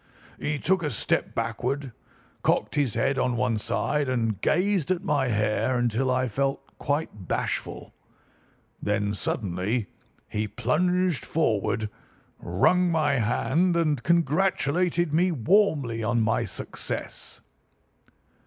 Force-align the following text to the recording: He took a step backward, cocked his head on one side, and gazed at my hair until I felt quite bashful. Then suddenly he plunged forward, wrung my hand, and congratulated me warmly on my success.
He 0.39 0.57
took 0.57 0.81
a 0.81 0.89
step 0.89 1.35
backward, 1.35 1.91
cocked 2.41 2.73
his 2.73 2.95
head 2.95 3.19
on 3.19 3.35
one 3.37 3.59
side, 3.59 4.09
and 4.09 4.41
gazed 4.41 4.89
at 4.89 5.03
my 5.03 5.27
hair 5.27 5.77
until 5.77 6.09
I 6.09 6.27
felt 6.27 6.75
quite 6.79 7.27
bashful. 7.27 7.93
Then 8.81 9.13
suddenly 9.13 9.89
he 10.27 10.47
plunged 10.47 11.23
forward, 11.23 11.87
wrung 12.39 12.89
my 12.91 13.19
hand, 13.19 13.75
and 13.75 14.01
congratulated 14.01 15.13
me 15.13 15.31
warmly 15.31 16.01
on 16.03 16.19
my 16.21 16.45
success. 16.45 17.39